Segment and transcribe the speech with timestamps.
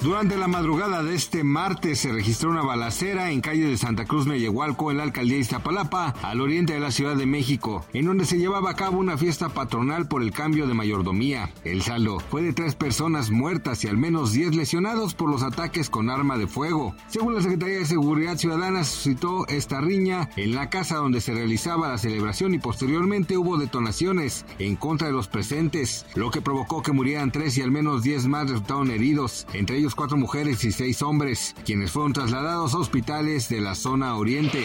[0.00, 4.26] Durante la madrugada de este martes se registró una balacera en calle de Santa Cruz
[4.28, 8.24] Meyehualco, en la alcaldía de Iztapalapa, al oriente de la Ciudad de México, en donde
[8.24, 11.50] se llevaba a cabo una fiesta patronal por el cambio de mayordomía.
[11.64, 15.90] El saldo fue de tres personas muertas y al menos diez lesionados por los ataques
[15.90, 16.94] con arma de fuego.
[17.08, 21.88] Según la Secretaría de Seguridad Ciudadana, suscitó esta riña en la casa donde se realizaba
[21.88, 26.92] la celebración y posteriormente hubo detonaciones en contra de los presentes, lo que provocó que
[26.92, 31.02] murieran tres y al menos diez más resultaron heridos, entre ellos cuatro mujeres y seis
[31.02, 34.64] hombres, quienes fueron trasladados a hospitales de la zona oriente.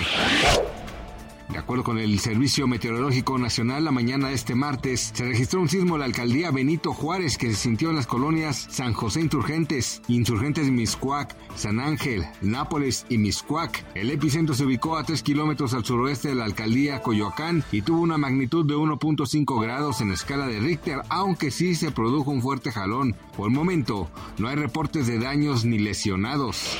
[1.50, 5.70] De acuerdo con el Servicio Meteorológico Nacional, la mañana de este martes se registró un
[5.70, 10.02] sismo en la alcaldía Benito Juárez que se sintió en las colonias San José Insurgentes,
[10.08, 13.86] Insurgentes Miscuac, San Ángel, Nápoles y Miscuac.
[13.94, 18.02] El epicentro se ubicó a 3 kilómetros al suroeste de la alcaldía Coyoacán y tuvo
[18.02, 22.72] una magnitud de 1.5 grados en escala de Richter, aunque sí se produjo un fuerte
[22.72, 23.16] jalón.
[23.36, 26.78] Por el momento, no hay reportes de daños ni lesionados.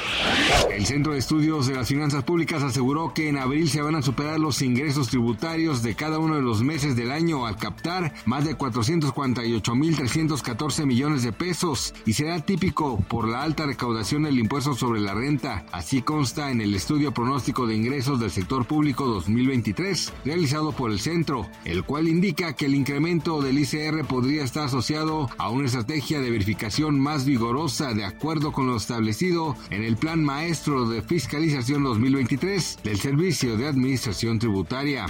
[0.72, 4.02] El Centro de Estudios de las Finanzas Públicas aseguró que en abril se van a
[4.02, 8.44] superar los ingresos tributarios de cada uno de los meses del año al captar más
[8.44, 15.00] de 448.314 millones de pesos y será típico por la alta recaudación del impuesto sobre
[15.00, 15.66] la renta.
[15.72, 21.00] Así consta en el estudio pronóstico de ingresos del sector público 2023 realizado por el
[21.00, 26.20] centro, el cual indica que el incremento del ICR podría estar asociado a una estrategia
[26.20, 31.84] de verificación más vigorosa de acuerdo con lo establecido en el Plan Maestro de Fiscalización
[31.84, 35.08] 2023 del Servicio de Administración Tributaria.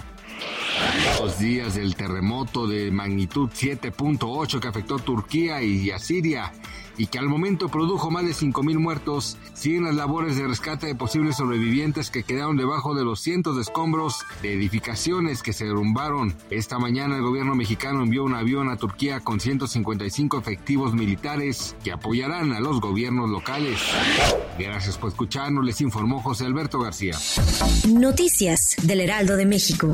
[1.19, 6.53] Dos días del terremoto de magnitud 7.8 que afectó Turquía y a Siria
[6.97, 10.95] y que al momento produjo más de 5.000 muertos, siguen las labores de rescate de
[10.95, 16.35] posibles sobrevivientes que quedaron debajo de los cientos de escombros de edificaciones que se derrumbaron.
[16.49, 21.91] Esta mañana el gobierno mexicano envió un avión a Turquía con 155 efectivos militares que
[21.91, 23.79] apoyarán a los gobiernos locales.
[24.57, 27.17] Gracias por escucharnos, les informó José Alberto García.
[27.87, 29.93] Noticias del Heraldo de México.